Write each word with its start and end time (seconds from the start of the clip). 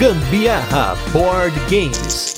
Gambiarra 0.00 0.96
Board 1.12 1.54
Games. 1.68 2.34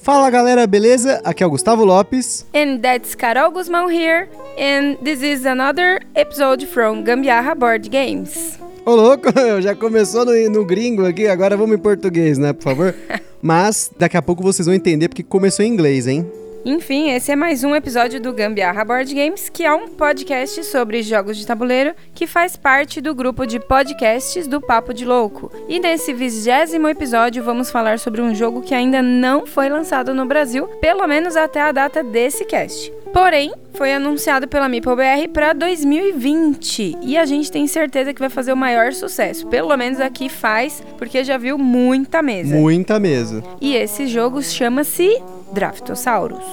Fala 0.00 0.30
galera, 0.30 0.68
beleza? 0.68 1.20
Aqui 1.24 1.42
é 1.42 1.46
o 1.48 1.50
Gustavo 1.50 1.84
Lopes. 1.84 2.46
And 2.54 2.78
that's 2.78 3.16
Carol 3.16 3.50
Guzmão 3.50 3.90
here, 3.90 4.28
and 4.56 4.94
this 5.02 5.20
is 5.20 5.44
another 5.44 6.00
episode 6.14 6.64
from 6.64 7.02
Gambiarra 7.02 7.56
Board 7.56 7.88
Games. 7.88 8.56
Ô 8.86 8.94
louco, 8.94 9.32
já 9.60 9.74
começou 9.74 10.24
no, 10.24 10.48
no 10.48 10.64
gringo 10.64 11.04
aqui, 11.04 11.26
agora 11.26 11.56
vamos 11.56 11.74
em 11.74 11.80
português, 11.80 12.38
né, 12.38 12.52
por 12.52 12.62
favor? 12.62 12.94
Mas 13.42 13.90
daqui 13.98 14.16
a 14.16 14.22
pouco 14.22 14.44
vocês 14.44 14.66
vão 14.66 14.76
entender 14.76 15.08
porque 15.08 15.24
começou 15.24 15.64
em 15.64 15.68
inglês, 15.68 16.06
hein? 16.06 16.24
Enfim, 16.70 17.12
esse 17.12 17.32
é 17.32 17.34
mais 17.34 17.64
um 17.64 17.74
episódio 17.74 18.20
do 18.20 18.30
Gambiarra 18.30 18.84
Board 18.84 19.14
Games, 19.14 19.48
que 19.48 19.64
é 19.64 19.72
um 19.72 19.88
podcast 19.88 20.62
sobre 20.64 21.02
jogos 21.02 21.38
de 21.38 21.46
tabuleiro 21.46 21.94
que 22.14 22.26
faz 22.26 22.56
parte 22.56 23.00
do 23.00 23.14
grupo 23.14 23.46
de 23.46 23.58
podcasts 23.58 24.46
do 24.46 24.60
Papo 24.60 24.92
de 24.92 25.06
Louco. 25.06 25.50
E 25.66 25.80
nesse 25.80 26.12
vigésimo 26.12 26.86
episódio 26.86 27.42
vamos 27.42 27.70
falar 27.70 27.98
sobre 27.98 28.20
um 28.20 28.34
jogo 28.34 28.60
que 28.60 28.74
ainda 28.74 29.00
não 29.00 29.46
foi 29.46 29.70
lançado 29.70 30.12
no 30.12 30.26
Brasil, 30.26 30.66
pelo 30.78 31.06
menos 31.06 31.36
até 31.36 31.62
a 31.62 31.72
data 31.72 32.04
desse 32.04 32.44
cast. 32.44 32.92
Porém, 33.12 33.52
foi 33.74 33.92
anunciado 33.92 34.46
pela 34.46 34.68
MeepleBR 34.68 35.28
para 35.32 35.52
2020 35.52 36.98
e 37.02 37.16
a 37.16 37.24
gente 37.24 37.50
tem 37.50 37.66
certeza 37.66 38.12
que 38.12 38.20
vai 38.20 38.28
fazer 38.28 38.52
o 38.52 38.56
maior 38.56 38.92
sucesso. 38.92 39.46
Pelo 39.46 39.76
menos 39.76 40.00
aqui 40.00 40.28
faz, 40.28 40.82
porque 40.98 41.24
já 41.24 41.38
viu 41.38 41.56
muita 41.58 42.22
mesa. 42.22 42.54
Muita 42.54 43.00
mesa. 43.00 43.42
E 43.60 43.74
esse 43.74 44.06
jogo 44.06 44.42
chama-se 44.42 45.20
Draftosaurus. 45.52 46.44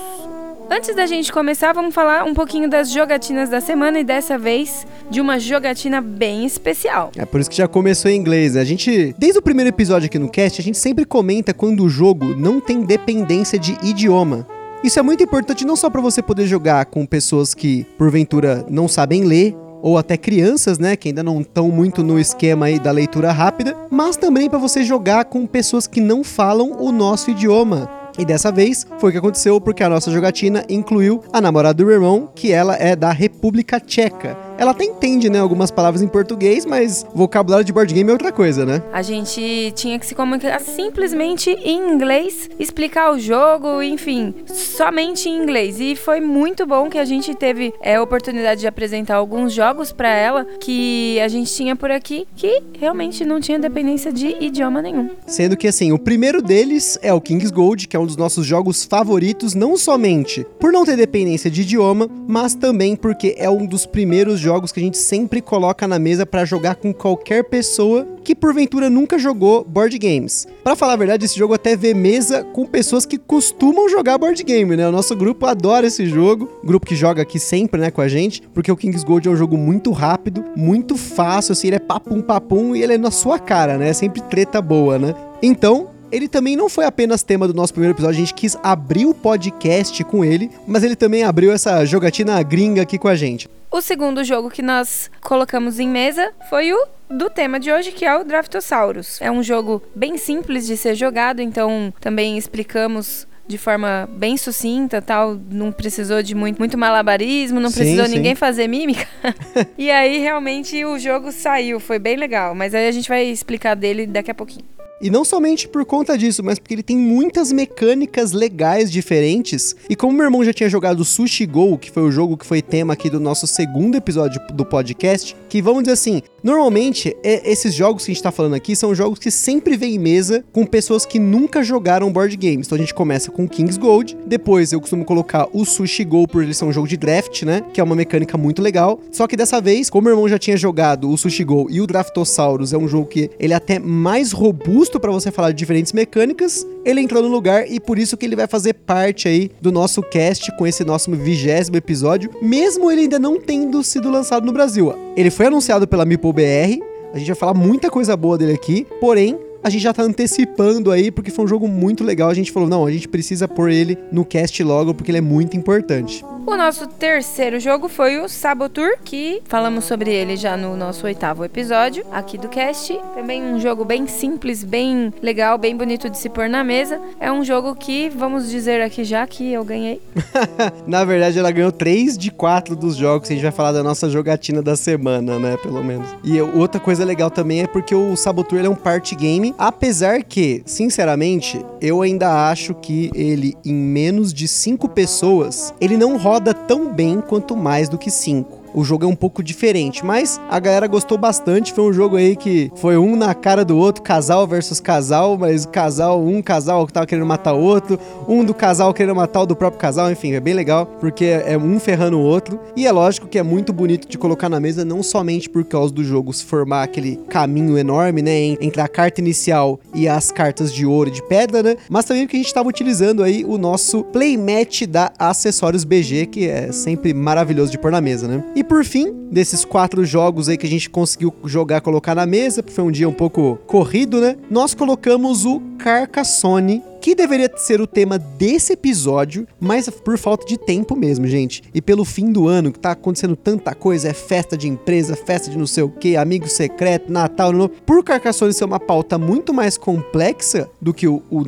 Antes 0.70 0.96
da 0.96 1.05
gente 1.05 1.32
começar, 1.32 1.74
vamos 1.74 1.93
falar 1.93 2.24
um 2.24 2.34
pouquinho 2.34 2.68
das 2.68 2.91
jogatinas 2.91 3.49
da 3.49 3.62
semana 3.62 3.99
e 3.99 4.04
dessa 4.04 4.35
vez 4.35 4.87
de 5.12 5.21
uma 5.21 5.37
jogatina 5.37 6.02
bem 6.02 6.43
especial. 6.43 7.12
É 7.15 7.24
por 7.26 7.40
isso 7.40 7.49
que 7.49 7.58
já 7.58 7.68
começou 7.68 8.10
em 8.10 8.15
inglês. 8.15 8.55
né? 8.55 8.62
A 8.62 8.65
gente, 8.65 9.13
desde 9.18 9.37
o 9.37 9.41
primeiro 9.43 9.70
episódio 9.70 10.08
aqui 10.08 10.18
no 10.18 10.27
cast, 10.30 10.60
a 10.60 10.63
gente 10.63 10.80
sempre 10.80 11.05
comenta 11.05 11.54
quando 11.54 11.84
o 11.84 11.90
jogo 11.90 12.35
não 12.35 12.60
tem 12.60 12.82
dependência 12.82 13.60
de 13.60 13.77
idioma. 13.84 14.48
Isso 14.86 15.00
é 15.00 15.02
muito 15.02 15.24
importante 15.24 15.66
não 15.66 15.76
só 15.76 15.90
para 15.90 16.00
você 16.00 16.22
poder 16.22 16.46
jogar 16.46 16.86
com 16.86 17.08
pessoas 17.08 17.55
que 17.55 17.88
porventura 17.98 18.64
não 18.70 18.88
sabem 18.88 19.24
ler 19.24 19.55
ou 19.82 19.98
até 19.98 20.16
crianças, 20.16 20.77
né, 20.77 20.96
que 20.96 21.08
ainda 21.08 21.24
não 21.24 21.42
estão 21.42 21.70
muito 21.70 22.04
no 22.04 22.20
esquema 22.20 22.68
aí 22.68 22.77
da 22.77 22.92
leitura 22.92 23.32
rápida, 23.32 23.76
mas 23.90 24.16
também 24.16 24.48
para 24.48 24.60
você 24.60 24.84
jogar 24.84 25.26
com 25.26 25.48
pessoas 25.48 25.88
que 25.88 26.00
não 26.00 26.24
falam 26.24 26.74
o 26.80 26.92
nosso 26.92 27.32
idioma. 27.32 27.90
E 28.16 28.24
dessa 28.24 28.52
vez 28.52 28.86
foi 29.00 29.10
o 29.10 29.12
que 29.12 29.18
aconteceu 29.18 29.60
porque 29.60 29.84
a 29.84 29.90
nossa 29.90 30.12
jogatina 30.12 30.64
incluiu 30.70 31.24
a 31.34 31.42
namorada 31.42 31.74
do 31.74 31.86
meu 31.88 31.96
irmão, 31.96 32.30
que 32.36 32.52
ela 32.52 32.76
é 32.76 32.96
da 32.96 33.12
República 33.12 33.80
Tcheca. 33.80 34.45
Ela 34.58 34.72
até 34.72 34.86
entende, 34.86 35.30
né, 35.30 35.40
algumas 35.40 35.70
palavras 35.70 36.02
em 36.02 36.08
português, 36.08 36.66
mas 36.66 37.06
vocabulário 37.14 37.66
de 37.66 37.74
board 37.74 37.94
game 37.94 38.10
é 38.10 38.14
outra 38.14 38.32
coisa, 38.32 38.66
né? 38.66 38.82
A 38.94 39.02
gente 39.02 39.74
tinha 39.76 40.00
que 40.00 40.06
se 40.06 40.16
comunicar 40.16 40.60
simplesmente 40.62 41.50
em 41.50 41.94
inglês, 41.94 42.50
explicar 42.58 43.12
o 43.12 43.20
jogo, 43.20 43.82
enfim, 43.82 44.34
somente 44.48 45.28
em 45.28 45.44
inglês. 45.44 45.80
E 45.80 45.96
foi 45.96 46.22
muito 46.22 46.66
bom 46.66 46.90
que 46.90 46.98
a 46.98 47.06
gente 47.06 47.36
teve 47.36 47.74
é, 47.82 47.96
a 47.96 48.02
oportunidade 48.02 48.62
de 48.62 48.68
apresentar 48.68 49.16
alguns 49.16 49.54
jogos 49.54 49.92
para 49.92 50.10
ela 50.10 50.46
que 50.60 51.20
a 51.20 51.28
gente 51.28 51.54
tinha 51.54 51.76
por 51.76 51.92
aqui 51.92 52.26
que 52.36 52.64
realmente 52.80 53.26
não 53.26 53.42
tinha 53.42 53.60
dependência 53.60 54.12
de 54.12 54.38
idioma 54.40 54.82
nenhum. 54.82 55.10
Sendo 55.28 55.58
que 55.58 55.68
assim, 55.68 55.92
o 55.92 56.00
primeiro 56.00 56.42
deles 56.42 56.98
é 57.02 57.14
o 57.14 57.20
King's 57.20 57.52
Gold, 57.52 57.88
que 57.88 57.96
é 57.96 58.00
um 58.00 58.06
dos 58.06 58.18
nossos 58.18 58.46
jogos 58.46 58.86
favoritos, 58.86 59.54
não 59.54 59.78
somente 59.78 60.46
por 60.60 60.72
não 60.72 60.86
ter 60.86 60.96
dependência 60.96 61.52
de 61.52 61.62
idioma, 61.62 62.10
mas 62.28 62.56
também 62.56 62.96
porque 62.96 63.36
é 63.38 63.50
um 63.50 63.66
dos 63.66 63.86
primeiros 63.86 64.40
jogos 64.46 64.72
que 64.72 64.80
a 64.80 64.84
gente 64.84 65.00
sempre 65.00 65.42
coloca 65.42 65.88
na 65.88 65.98
mesa 65.98 66.24
para 66.24 66.46
jogar 66.46 66.76
com 66.76 66.94
qualquer 66.94 67.44
pessoa 67.46 68.08
que 68.24 68.36
porventura 68.36 68.92
nunca 68.92 69.18
jogou 69.18 69.64
board 69.64 69.98
games. 69.98 70.48
Para 70.64 70.76
falar 70.76 70.94
a 70.94 70.98
verdade, 70.98 71.26
esse 71.26 71.38
jogo 71.38 71.56
até 71.56 71.76
vê 71.76 71.96
mesa 71.96 72.44
com 72.44 72.64
pessoas 72.68 73.08
que 73.08 73.18
costumam 73.18 73.90
jogar 73.90 74.20
board 74.20 74.44
game, 74.44 74.78
né? 74.78 74.88
O 74.88 74.92
nosso 74.92 75.16
grupo 75.16 75.48
adora 75.48 75.88
esse 75.88 76.06
jogo, 76.06 76.48
grupo 76.64 76.86
que 76.86 76.96
joga 76.96 77.24
aqui 77.24 77.40
sempre, 77.40 77.82
né, 77.82 77.90
com 77.90 78.02
a 78.02 78.08
gente, 78.08 78.44
porque 78.54 78.72
o 78.72 78.78
King's 78.78 79.04
Gold 79.04 79.28
é 79.28 79.32
um 79.32 79.36
jogo 79.36 79.58
muito 79.58 79.92
rápido, 79.92 80.46
muito 80.56 80.96
fácil, 80.96 81.54
assim, 81.54 81.68
ele 81.68 81.78
é 81.78 81.80
papum 81.80 82.22
papum 82.22 82.76
e 82.76 82.84
ele 82.84 82.94
é 82.94 82.98
na 83.00 83.10
sua 83.10 83.40
cara, 83.40 83.80
né? 83.80 83.90
É 83.90 83.94
sempre 83.94 84.22
treta 84.22 84.62
boa, 84.62 85.00
né? 85.00 85.16
Então, 85.42 85.90
ele 86.12 86.28
também 86.28 86.56
não 86.56 86.70
foi 86.70 86.86
apenas 86.86 87.24
tema 87.24 87.48
do 87.48 87.54
nosso 87.54 87.74
primeiro 87.74 87.94
episódio, 87.94 88.16
a 88.16 88.20
gente 88.20 88.34
quis 88.34 88.58
abrir 88.64 89.06
o 89.06 89.14
podcast 89.14 90.04
com 90.06 90.24
ele, 90.24 90.50
mas 90.68 90.84
ele 90.84 90.96
também 90.96 91.24
abriu 91.24 91.52
essa 91.52 91.84
jogatina 91.84 92.42
gringa 92.42 92.82
aqui 92.82 92.98
com 92.98 93.08
a 93.08 93.16
gente. 93.16 93.50
O 93.75 93.81
segundo 93.81 94.24
jogo 94.24 94.50
que 94.50 94.62
nós 94.62 95.12
colocamos 95.19 95.80
em 95.81 95.90
mesa 95.90 96.31
foi 96.50 96.72
o 96.72 96.88
do 97.09 97.30
tema 97.30 97.59
de 97.59 97.69
hoje, 97.69 97.91
que 97.91 98.06
é 98.06 98.18
o 98.18 98.24
Draftosaurus. 98.24 99.19
É 99.19 99.30
um 99.30 99.44
jogo 99.44 99.84
bem 99.94 100.18
simples 100.18 100.66
de 100.66 100.78
ser 100.78 100.96
jogado, 100.96 101.41
então 101.41 101.94
também 102.00 102.38
explicamos 102.38 103.28
de 103.46 103.58
forma 103.58 104.08
bem 104.14 104.38
sucinta, 104.38 105.02
tal, 105.02 105.38
não 105.52 105.74
precisou 105.74 106.24
de 106.24 106.34
muito, 106.34 106.58
muito 106.58 106.78
malabarismo, 106.78 107.59
não 107.59 107.69
Sim, 107.69 107.80
precisou 107.80 108.06
sim. 108.06 108.16
ninguém 108.16 108.34
fazer 108.34 108.66
mímica. 108.69 109.06
e 109.78 109.91
aí 109.91 110.19
realmente 110.19 110.85
o 110.85 110.97
jogo 110.97 111.30
saiu, 111.34 111.78
foi 111.78 112.00
bem 112.00 112.16
legal, 112.16 112.56
mas 112.56 112.74
aí 112.74 112.88
a 112.88 112.91
gente 112.94 113.09
vai 113.09 113.25
explicar 113.25 113.75
dele 113.75 114.08
daqui 114.08 114.31
a 114.31 114.34
pouquinho. 114.34 114.64
E 115.02 115.10
não 115.10 115.26
somente 115.26 115.68
por 115.68 115.84
conta 115.86 116.18
disso, 116.18 116.42
mas 116.44 116.58
porque 116.58 116.74
ele 116.74 116.84
tem 116.84 116.98
muitas 116.98 117.52
mecânicas 117.52 118.32
legais 118.32 118.90
diferentes. 118.92 119.76
E 119.90 119.96
como 119.96 120.14
meu 120.14 120.26
irmão 120.26 120.44
já 120.44 120.54
tinha 120.54 120.70
jogado 120.70 121.04
Sushi 121.04 121.46
Go, 121.46 121.78
que 121.78 121.92
foi 121.92 122.04
o 122.04 122.12
jogo 122.12 122.38
que 122.38 122.46
foi 122.46 122.62
tema 122.62 122.94
aqui 122.94 123.10
do 123.10 123.20
nosso 123.20 123.46
segundo 123.46 123.96
episódio 123.96 124.40
do 124.54 124.66
podcast, 124.66 125.36
que 125.50 125.62
vamos 125.62 125.84
dizer 125.84 125.94
assim, 125.94 126.22
normalmente 126.44 127.16
é- 127.24 127.50
esses 127.52 127.74
jogos 127.74 128.06
que 128.06 128.12
a 128.12 128.14
gente 128.14 128.24
tá 128.24 128.32
falando 128.32 128.54
aqui 128.56 128.76
são 128.76 128.96
jogos 128.96 129.20
que 129.20 129.30
sempre 129.30 129.76
vêm 129.76 129.96
em 129.96 130.00
mesa 130.00 130.44
com 130.54 130.66
pessoas 130.66 131.06
que 131.06 131.20
nunca 131.20 131.62
jogaram 131.64 132.12
board 132.12 132.36
games. 132.38 132.68
Então 132.68 132.78
a 132.78 132.80
gente 132.80 132.94
começa 132.94 133.30
com 133.32 133.48
King's 133.48 133.78
Gold, 133.78 134.18
depois 134.26 134.72
eu 134.72 134.80
costumo 134.80 135.04
colocar 135.04 135.48
o 135.52 135.66
Sushi 135.66 136.04
Go 136.06 136.28
por 136.28 136.42
ele 136.42 136.54
ser 136.54 136.66
um 136.66 136.72
jogo 136.72 136.88
de 136.88 136.96
draft, 136.98 137.44
né? 137.44 137.62
Que 137.74 137.82
é 137.82 137.84
uma 137.84 137.96
mecânica 137.96 138.38
muito 138.38 138.62
legal. 138.62 139.00
Só 139.12 139.28
que 139.28 139.36
dessa 139.36 139.60
vez, 139.60 139.90
como 139.90 140.04
meu 140.06 140.14
irmão 140.14 140.30
já 140.30 140.40
tinha 140.40 140.56
jogado 140.56 141.10
o 141.10 141.18
Sushi 141.18 141.44
Go 141.44 141.68
e 141.70 141.82
o 141.82 141.88
Draftosaurus 141.88 142.72
é 142.74 142.78
um 142.78 142.88
jogo 142.88 143.08
que 143.08 143.30
ele 143.40 143.54
é 143.54 143.56
até 143.56 143.78
mais 143.80 144.32
robusto 144.32 144.95
para 145.00 145.12
você 145.12 145.32
falar 145.32 145.52
de 145.52 145.58
diferentes 145.58 145.94
mecânicas, 145.94 146.66
ele 146.84 147.02
entrou 147.02 147.22
no 147.22 147.30
lugar 147.30 147.70
e 147.72 147.80
por 147.80 147.98
isso 147.98 148.18
que 148.18 148.26
ele 148.26 148.36
vai 148.36 148.48
fazer 148.48 148.74
parte 148.74 149.28
aí 149.28 149.52
do 149.62 149.72
nosso 149.72 150.02
cast 150.02 150.56
com 150.58 150.66
esse 150.66 150.84
nosso 150.84 151.12
vigésimo 151.12 151.78
episódio, 151.78 152.32
mesmo 152.42 152.92
ele 152.92 153.02
ainda 153.02 153.20
não 153.20 153.40
tendo 153.40 153.84
sido 153.84 154.10
lançado 154.10 154.46
no 154.46 154.52
Brasil. 154.52 154.94
Ele 155.16 155.30
foi 155.30 155.48
anunciado 155.48 155.88
pela 155.88 156.06
MeepleBR, 156.06 156.80
a 157.14 157.18
gente 157.18 157.28
vai 157.28 157.36
falar 157.36 157.54
muita 157.54 157.90
coisa 157.90 158.16
boa 158.16 158.38
dele 158.38 158.54
aqui, 158.54 158.86
porém 159.00 159.40
a 159.64 159.70
gente 159.70 159.82
já 159.82 159.92
tá 159.92 160.04
antecipando 160.04 160.92
aí, 160.92 161.10
porque 161.10 161.32
foi 161.32 161.44
um 161.44 161.48
jogo 161.48 161.68
muito 161.68 162.04
legal. 162.04 162.30
A 162.30 162.36
gente 162.36 162.52
falou, 162.52 162.70
não, 162.70 162.86
a 162.86 162.92
gente 162.92 163.08
precisa 163.08 163.48
pôr 163.48 163.72
ele 163.72 163.98
no 164.12 164.24
cast 164.24 164.64
logo, 164.64 164.94
porque 164.94 165.10
ele 165.10 165.18
é 165.18 165.22
muito 165.22 165.58
importante. 165.58 166.24
O 166.48 166.56
nosso 166.56 166.86
terceiro 166.86 167.60
jogo 167.60 167.90
foi 167.90 168.20
o 168.20 168.30
Sabotur, 168.30 169.00
que 169.04 169.42
falamos 169.46 169.86
sobre 169.86 170.14
ele 170.14 170.38
já 170.38 170.56
no 170.56 170.78
nosso 170.78 171.08
oitavo 171.08 171.44
episódio 171.44 172.06
aqui 172.12 172.38
do 172.38 172.48
cast. 172.48 172.96
Também 173.16 173.42
um 173.42 173.60
jogo 173.60 173.84
bem 173.84 174.06
simples, 174.06 174.64
bem 174.64 175.12
legal, 175.24 175.58
bem 175.58 175.76
bonito 175.76 176.08
de 176.08 176.20
se 176.20 176.30
pôr 176.30 176.48
na 176.48 176.64
mesa. 176.64 177.02
É 177.20 177.32
um 177.32 177.44
jogo 177.44 177.74
que, 177.74 178.10
vamos 178.10 178.48
dizer 178.48 178.80
aqui 178.84 179.04
já 179.04 179.26
que 179.26 179.52
eu 179.52 179.66
ganhei. 179.66 180.00
Na 180.86 181.04
verdade, 181.04 181.40
ela 181.40 181.50
ganhou 181.50 181.72
3 181.72 182.16
de 182.16 182.30
4 182.30 182.76
dos 182.76 182.96
jogos. 182.96 183.28
A 183.28 183.34
gente 183.34 183.42
vai 183.42 183.52
falar 183.52 183.72
da 183.72 183.82
nossa 183.82 184.08
jogatina 184.08 184.62
da 184.62 184.76
semana, 184.76 185.40
né? 185.40 185.58
Pelo 185.58 185.84
menos. 185.84 186.08
E 186.24 186.40
outra 186.40 186.80
coisa 186.80 187.04
legal 187.04 187.32
também 187.32 187.64
é 187.64 187.68
porque 187.68 187.96
o 187.96 188.16
Saboteur 188.16 188.60
ele 188.60 188.68
é 188.68 188.72
um 188.72 188.76
party 188.76 189.16
game. 189.16 189.56
Apesar 189.58 190.24
que, 190.24 190.62
sinceramente, 190.64 191.66
eu 191.82 192.04
ainda 192.04 192.50
acho 192.50 192.76
que 192.76 193.09
ele, 193.16 193.58
em 193.66 193.74
menos 193.74 194.32
de 194.32 194.48
5 194.48 194.88
pessoas, 194.90 195.74
ele 195.82 195.98
não 195.98 196.18
roda 196.18 196.34
tão 196.53 196.91
bem 196.91 197.22
quanto 197.22 197.55
mais 197.55 197.90
do 197.90 197.97
que 197.97 198.11
5. 198.11 198.65
O 198.76 198.84
jogo 198.84 199.06
é 199.06 199.08
um 199.08 199.16
pouco 199.16 199.42
diferente, 199.42 200.04
mas 200.06 200.40
a 200.50 200.60
galera 200.60 200.86
gostou 200.88 201.18
bastante. 201.18 201.72
Foi 201.74 201.86
um 201.86 201.94
jogo 201.94 202.18
aí 202.18 202.36
que 202.36 202.72
foi 202.76 202.98
um 202.98 203.16
na 203.16 203.34
cara 203.34 203.64
do 203.64 203.78
outro, 203.78 204.04
casal 204.04 204.46
versus 204.46 204.80
casal, 204.80 205.38
mas 205.38 205.66
casal, 205.66 206.22
um 206.22 206.42
casal 206.42 206.86
que 206.86 206.92
tava 206.94 207.06
querendo 207.06 207.26
matar 207.26 207.54
o 207.54 207.62
outro, 207.62 207.98
um 208.28 208.44
do 208.44 208.54
casal 208.54 208.94
querendo 208.94 209.16
matar 209.16 209.42
o 209.42 209.46
do 209.46 209.56
próprio 209.56 209.80
casal, 209.80 210.12
enfim, 210.12 210.34
é 210.34 210.40
bem 210.40 210.54
legal, 210.54 210.86
porque 211.00 211.26
é 211.46 211.58
um 211.58 211.80
ferrando 211.80 212.18
o 212.18 212.22
outro. 212.22 212.60
E 212.76 212.86
é 212.86 212.92
lógico 212.92 213.28
que 213.28 213.40
é 213.40 213.44
muito 213.44 213.72
bonito 213.72 214.08
de 214.10 214.18
colocar 214.18 214.50
na 214.50 214.60
mesa, 214.60 214.84
não 214.84 215.02
somente 215.02 215.50
por 215.50 215.64
causa 215.64 215.94
do 215.94 216.04
jogo 216.04 216.34
se 216.34 216.44
formar 216.44 216.84
aquele 216.84 217.16
caminho 217.30 217.78
enorme, 217.78 218.22
né, 218.22 218.38
en- 218.42 218.58
entre 218.60 218.82
a 218.82 218.88
carta 218.88 219.22
inicial 219.22 219.80
e 219.94 220.08
as 220.08 220.32
cartas 220.32 220.74
de 220.74 220.86
ouro 220.86 221.10
e 221.10 221.14
de 221.14 221.22
pedra, 221.24 221.64
né, 221.64 221.78
mas 221.90 222.04
também 222.06 222.24
porque 222.26 222.36
a 222.36 222.40
gente 222.42 222.54
tava 222.54 222.68
utilizando 222.68 223.24
aí 223.24 223.46
o 223.48 223.58
nosso 223.58 224.04
playmatch 224.04 224.84
da 224.86 225.12
Acessórios 225.18 225.84
BG, 225.86 226.26
que 226.26 226.48
é 226.50 226.72
sempre 226.72 227.14
maravilhoso 227.14 227.72
de 227.72 227.78
pôr 227.78 227.92
na 227.92 228.02
mesa, 228.02 228.28
né. 228.28 228.44
E 228.56 228.65
por 228.66 228.84
fim, 228.84 229.14
desses 229.32 229.64
quatro 229.64 230.03
jogos 230.06 230.50
aí 230.50 230.58
que 230.58 230.66
a 230.66 230.70
gente 230.70 230.90
conseguiu 230.90 231.34
jogar, 231.46 231.82
colocar 231.82 232.16
na 232.16 232.26
mesa, 232.26 232.62
porque 232.62 232.76
foi 232.76 232.84
um 232.84 232.91
dia 232.91 233.08
um 233.08 233.14
pouco 233.14 233.58
corrido, 233.66 234.20
né? 234.20 234.35
Nós 234.50 234.73
colocamos 234.73 235.46
o 235.46 235.62
Carcassonne 235.78 236.84
que 237.06 237.14
deveria 237.14 237.52
ser 237.56 237.79
o 237.79 237.85
tema 237.85 238.17
desse 238.17 238.73
episódio, 238.73 239.47
mas 239.59 239.88
por 239.88 240.17
falta 240.17 240.44
de 240.44 240.58
tempo 240.58 240.96
mesmo, 240.96 241.28
gente. 241.28 241.62
E 241.72 241.79
pelo 241.79 242.03
fim 242.03 242.32
do 242.32 242.47
ano, 242.47 242.72
que 242.72 242.79
tá 242.79 242.94
acontecendo 242.94 243.35
tanta 243.35 243.76
coisa, 243.76 244.09
é 244.09 244.14
festa 244.14 244.58
de 244.58 244.67
empresa, 244.67 245.16
festa 245.16 245.52
de 245.52 245.56
não 245.56 245.67
sei 245.67 245.84
o 245.84 245.90
que, 245.90 246.17
amigo 246.17 246.47
secreto, 246.47 247.12
Natal, 247.12 247.52
não, 247.52 247.70
por 247.70 248.03
Carcassonne 248.03 248.53
ser 248.53 248.66
uma 248.66 248.79
pauta 248.79 249.20
muito 249.20 249.53
mais 249.53 249.78
complexa 249.78 250.67
do 250.82 250.96
que 250.96 251.08
o, 251.08 251.22
o 251.29 251.44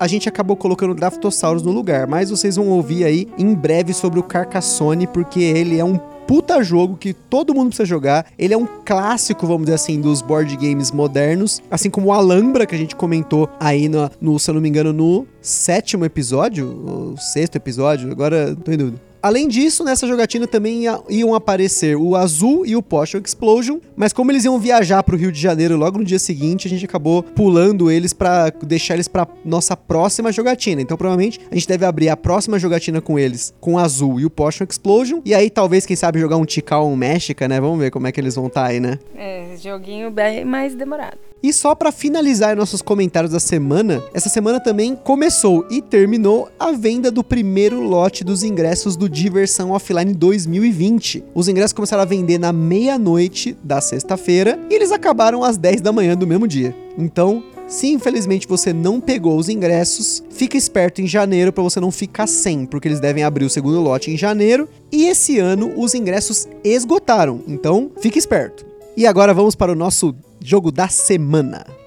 a 0.00 0.06
gente 0.06 0.26
acabou 0.26 0.56
colocando 0.56 0.92
o 0.92 0.94
Draftosaurus 0.94 1.62
no 1.62 1.70
lugar, 1.70 2.06
mas 2.06 2.30
vocês 2.30 2.56
vão 2.56 2.68
ouvir 2.68 3.04
aí 3.04 3.28
em 3.36 3.54
breve 3.54 3.92
sobre 3.92 4.18
o 4.18 4.22
Carcassonne, 4.22 5.06
porque 5.06 5.40
ele 5.40 5.78
é 5.78 5.84
um 5.84 5.98
puta 6.26 6.62
jogo 6.62 6.96
que 6.96 7.12
todo 7.12 7.54
mundo 7.54 7.68
precisa 7.68 7.86
jogar. 7.86 8.26
Ele 8.38 8.54
é 8.54 8.56
um 8.56 8.66
clássico, 8.84 9.46
vamos 9.46 9.62
dizer 9.62 9.74
assim, 9.74 10.00
dos 10.00 10.22
board 10.22 10.56
games 10.56 10.90
modernos. 10.90 11.62
Assim 11.70 11.90
como 11.90 12.08
o 12.08 12.12
Alhambra, 12.12 12.66
que 12.66 12.74
a 12.74 12.78
gente 12.78 12.96
comentou 12.96 13.48
aí 13.60 13.88
no, 13.88 14.10
no 14.20 14.38
se 14.38 14.50
eu 14.50 14.54
não 14.54 14.60
me 14.60 14.68
engano, 14.68 14.92
no 14.92 15.26
sétimo 15.40 16.04
episódio, 16.04 16.84
ou 16.86 17.16
sexto 17.16 17.56
episódio, 17.56 18.10
agora 18.10 18.56
tô 18.56 18.72
em 18.72 18.76
dúvida. 18.76 19.11
Além 19.22 19.46
disso, 19.46 19.84
nessa 19.84 20.04
jogatina 20.04 20.48
também 20.48 20.82
iam 21.08 21.32
aparecer 21.32 21.96
o 21.96 22.16
Azul 22.16 22.66
e 22.66 22.74
o 22.74 22.82
Potion 22.82 23.20
Explosion, 23.24 23.78
mas 23.94 24.12
como 24.12 24.32
eles 24.32 24.44
iam 24.44 24.58
viajar 24.58 25.00
para 25.04 25.14
o 25.14 25.18
Rio 25.18 25.30
de 25.30 25.40
Janeiro 25.40 25.76
logo 25.76 25.98
no 25.98 26.04
dia 26.04 26.18
seguinte, 26.18 26.66
a 26.66 26.70
gente 26.70 26.84
acabou 26.84 27.22
pulando 27.22 27.88
eles 27.88 28.12
para 28.12 28.50
deixar 28.50 28.94
eles 28.94 29.06
para 29.06 29.28
nossa 29.44 29.76
próxima 29.76 30.32
jogatina. 30.32 30.82
Então, 30.82 30.96
provavelmente, 30.96 31.38
a 31.52 31.54
gente 31.54 31.68
deve 31.68 31.84
abrir 31.84 32.08
a 32.08 32.16
próxima 32.16 32.58
jogatina 32.58 33.00
com 33.00 33.16
eles, 33.16 33.54
com 33.60 33.74
o 33.74 33.78
Azul 33.78 34.18
e 34.18 34.26
o 34.26 34.30
Potion 34.30 34.66
Explosion, 34.68 35.20
e 35.24 35.32
aí 35.32 35.48
talvez, 35.48 35.86
quem 35.86 35.94
sabe, 35.94 36.18
jogar 36.18 36.36
um 36.36 36.44
Tikal 36.44 36.86
ou 36.86 36.92
um 36.92 36.96
México, 36.96 37.46
né? 37.46 37.60
Vamos 37.60 37.78
ver 37.78 37.92
como 37.92 38.08
é 38.08 38.12
que 38.12 38.20
eles 38.20 38.34
vão 38.34 38.48
estar 38.48 38.62
tá 38.62 38.66
aí, 38.70 38.80
né? 38.80 38.98
É, 39.16 39.54
joguinho 39.56 40.10
bem 40.10 40.44
mais 40.44 40.74
demorado. 40.74 41.18
E 41.42 41.52
só 41.52 41.74
para 41.74 41.90
finalizar 41.90 42.56
nossos 42.56 42.80
comentários 42.80 43.32
da 43.32 43.40
semana, 43.40 44.00
essa 44.14 44.28
semana 44.28 44.60
também 44.60 44.94
começou 44.94 45.66
e 45.68 45.82
terminou 45.82 46.48
a 46.58 46.70
venda 46.70 47.10
do 47.10 47.24
primeiro 47.24 47.80
lote 47.80 48.22
dos 48.22 48.44
ingressos 48.44 48.94
do 48.94 49.08
Diversão 49.12 49.70
Offline 49.72 50.14
2020. 50.14 51.22
Os 51.34 51.46
ingressos 51.46 51.74
começaram 51.74 52.02
a 52.02 52.06
vender 52.06 52.38
na 52.38 52.50
meia-noite 52.50 53.54
da 53.62 53.78
sexta-feira 53.78 54.58
e 54.70 54.74
eles 54.74 54.90
acabaram 54.90 55.44
às 55.44 55.58
10 55.58 55.82
da 55.82 55.92
manhã 55.92 56.16
do 56.16 56.26
mesmo 56.26 56.48
dia. 56.48 56.74
Então, 56.96 57.44
se 57.68 57.88
infelizmente 57.88 58.48
você 58.48 58.72
não 58.72 59.00
pegou 59.00 59.36
os 59.36 59.50
ingressos, 59.50 60.24
fica 60.30 60.56
esperto 60.56 61.02
em 61.02 61.06
janeiro 61.06 61.52
para 61.52 61.62
você 61.62 61.78
não 61.78 61.90
ficar 61.90 62.26
sem, 62.26 62.64
porque 62.64 62.88
eles 62.88 63.00
devem 63.00 63.22
abrir 63.22 63.44
o 63.44 63.50
segundo 63.50 63.80
lote 63.80 64.10
em 64.10 64.16
janeiro 64.16 64.66
e 64.90 65.04
esse 65.04 65.38
ano 65.38 65.72
os 65.76 65.94
ingressos 65.94 66.48
esgotaram. 66.64 67.42
Então, 67.46 67.90
fique 68.00 68.18
esperto. 68.18 68.64
E 68.96 69.06
agora 69.06 69.34
vamos 69.34 69.54
para 69.54 69.72
o 69.72 69.76
nosso 69.76 70.14
jogo 70.40 70.72
da 70.72 70.88
semana. 70.88 71.81